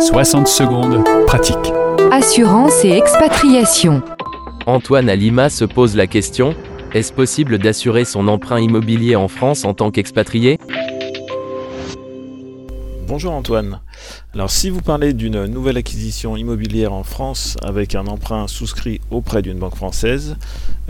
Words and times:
60 0.00 0.46
secondes, 0.46 1.04
pratique. 1.26 1.56
Assurance 2.12 2.84
et 2.84 2.90
expatriation. 2.90 4.02
Antoine 4.66 5.08
à 5.08 5.16
Lima 5.16 5.48
se 5.48 5.64
pose 5.64 5.96
la 5.96 6.06
question, 6.06 6.54
est-ce 6.92 7.12
possible 7.12 7.58
d'assurer 7.58 8.04
son 8.04 8.28
emprunt 8.28 8.60
immobilier 8.60 9.16
en 9.16 9.28
France 9.28 9.64
en 9.64 9.72
tant 9.72 9.90
qu'expatrié? 9.90 10.58
Bonjour 13.08 13.34
Antoine. 13.34 13.78
Alors 14.34 14.50
si 14.50 14.68
vous 14.68 14.82
parlez 14.82 15.12
d'une 15.12 15.46
nouvelle 15.46 15.76
acquisition 15.76 16.36
immobilière 16.36 16.92
en 16.92 17.04
France 17.04 17.56
avec 17.62 17.94
un 17.94 18.08
emprunt 18.08 18.48
souscrit 18.48 19.00
auprès 19.12 19.42
d'une 19.42 19.60
banque 19.60 19.76
française, 19.76 20.36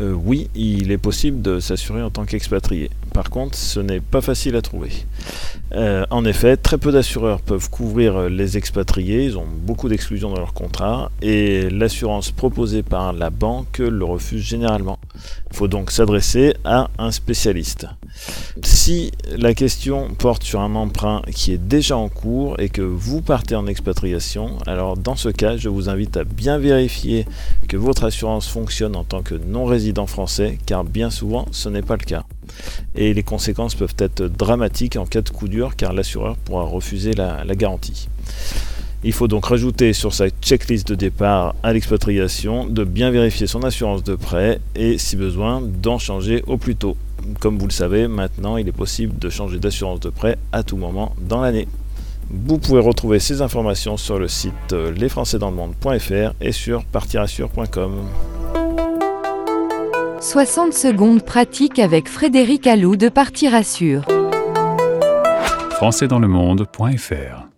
euh, 0.00 0.12
oui, 0.12 0.48
il 0.54 0.90
est 0.92 0.98
possible 0.98 1.42
de 1.42 1.60
s'assurer 1.60 2.02
en 2.02 2.08
tant 2.08 2.24
qu'expatrié. 2.24 2.90
Par 3.12 3.28
contre, 3.28 3.58
ce 3.58 3.80
n'est 3.80 4.00
pas 4.00 4.22
facile 4.22 4.56
à 4.56 4.62
trouver. 4.62 4.92
Euh, 5.72 6.06
en 6.08 6.24
effet, 6.24 6.56
très 6.56 6.78
peu 6.78 6.90
d'assureurs 6.90 7.42
peuvent 7.42 7.68
couvrir 7.68 8.30
les 8.30 8.56
expatriés, 8.56 9.24
ils 9.24 9.36
ont 9.36 9.46
beaucoup 9.46 9.90
d'exclusions 9.90 10.30
dans 10.30 10.40
leur 10.40 10.54
contrat 10.54 11.10
et 11.20 11.68
l'assurance 11.68 12.30
proposée 12.30 12.82
par 12.82 13.12
la 13.12 13.28
banque 13.28 13.78
le 13.78 14.04
refuse 14.06 14.42
généralement. 14.42 14.98
Il 15.50 15.56
faut 15.56 15.68
donc 15.68 15.90
s'adresser 15.90 16.54
à 16.64 16.90
un 16.98 17.10
spécialiste. 17.10 17.86
Si 18.62 19.12
la 19.36 19.54
question 19.54 20.08
porte 20.14 20.42
sur 20.42 20.60
un 20.60 20.74
emprunt 20.74 21.22
qui 21.34 21.52
est 21.52 21.58
déjà 21.58 21.96
en 21.96 22.08
cours 22.08 22.58
et 22.58 22.68
que 22.68 22.82
vous 22.82 23.20
partez 23.20 23.54
en 23.54 23.66
expatriation, 23.66 24.58
alors 24.66 24.96
dans 24.96 25.16
ce 25.16 25.28
cas, 25.28 25.56
je 25.56 25.68
vous 25.68 25.88
invite 25.88 26.16
à 26.16 26.24
bien 26.24 26.58
vérifier 26.58 27.26
que 27.68 27.76
votre 27.76 28.04
assurance 28.04 28.48
fonctionne 28.48 28.96
en 28.96 29.04
tant 29.04 29.22
que 29.22 29.34
non-résident 29.34 30.06
français, 30.06 30.58
car 30.66 30.84
bien 30.84 31.10
souvent 31.10 31.46
ce 31.52 31.68
n'est 31.68 31.82
pas 31.82 31.96
le 31.96 32.04
cas. 32.04 32.24
Et 32.94 33.12
les 33.12 33.22
conséquences 33.22 33.74
peuvent 33.74 33.94
être 33.98 34.22
dramatiques 34.22 34.96
en 34.96 35.04
cas 35.04 35.22
de 35.22 35.30
coup 35.30 35.48
dur, 35.48 35.76
car 35.76 35.92
l'assureur 35.92 36.36
pourra 36.36 36.64
refuser 36.64 37.12
la, 37.12 37.44
la 37.44 37.54
garantie. 37.54 38.08
Il 39.06 39.12
faut 39.12 39.28
donc 39.28 39.44
rajouter 39.44 39.92
sur 39.92 40.12
sa 40.12 40.30
checklist 40.30 40.88
de 40.88 40.96
départ 40.96 41.54
à 41.62 41.72
l'expatriation 41.72 42.66
de 42.66 42.82
bien 42.82 43.12
vérifier 43.12 43.46
son 43.46 43.62
assurance 43.62 44.02
de 44.02 44.16
prêt 44.16 44.58
et 44.74 44.98
si 44.98 45.14
besoin 45.14 45.62
d'en 45.62 45.96
changer 45.96 46.42
au 46.48 46.56
plus 46.56 46.74
tôt. 46.74 46.96
Comme 47.38 47.56
vous 47.56 47.68
le 47.68 47.72
savez, 47.72 48.08
maintenant 48.08 48.56
il 48.56 48.66
est 48.66 48.72
possible 48.72 49.16
de 49.16 49.30
changer 49.30 49.60
d'assurance 49.60 50.00
de 50.00 50.10
prêt 50.10 50.36
à 50.50 50.64
tout 50.64 50.76
moment 50.76 51.14
dans 51.20 51.40
l'année. 51.40 51.68
Vous 52.30 52.58
pouvez 52.58 52.80
retrouver 52.80 53.20
ces 53.20 53.42
informations 53.42 53.96
sur 53.96 54.18
le 54.18 54.26
site 54.26 54.72
lesfrançaisdanslemonde.fr 54.72 56.34
et 56.40 56.50
sur 56.50 56.84
partirassure.com. 56.86 57.92
60 60.20 60.72
secondes 60.72 61.22
pratique 61.22 61.78
avec 61.78 62.08
Frédéric 62.08 62.66
Allou 62.66 62.96
de 62.96 63.08
Partir 63.08 63.54
Assure. 63.54 64.04
Françaisdanslemonde.fr 65.76 67.55